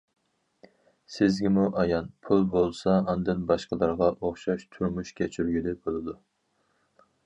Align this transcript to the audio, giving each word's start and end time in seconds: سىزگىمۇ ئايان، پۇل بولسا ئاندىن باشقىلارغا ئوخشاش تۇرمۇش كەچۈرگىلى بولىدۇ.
سىزگىمۇ 1.15 1.65
ئايان، 1.83 2.09
پۇل 2.29 2.43
بولسا 2.57 2.97
ئاندىن 3.03 3.45
باشقىلارغا 3.53 4.11
ئوخشاش 4.17 4.69
تۇرمۇش 4.77 5.17
كەچۈرگىلى 5.23 5.81
بولىدۇ. 5.87 6.23